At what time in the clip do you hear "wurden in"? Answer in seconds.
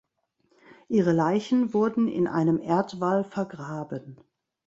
1.75-2.25